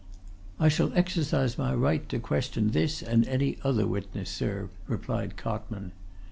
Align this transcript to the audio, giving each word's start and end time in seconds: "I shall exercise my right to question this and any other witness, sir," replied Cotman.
"I 0.59 0.67
shall 0.67 0.91
exercise 0.95 1.59
my 1.59 1.75
right 1.75 2.09
to 2.09 2.17
question 2.17 2.71
this 2.71 3.03
and 3.03 3.27
any 3.27 3.59
other 3.63 3.85
witness, 3.85 4.31
sir," 4.31 4.71
replied 4.87 5.37
Cotman. 5.37 5.91